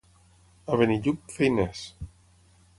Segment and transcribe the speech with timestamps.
[0.71, 1.85] A Benillup, feiners.